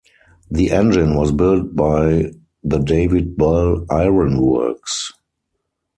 [0.49, 2.31] The engine was built by
[2.63, 5.11] the David Bell Iron Works.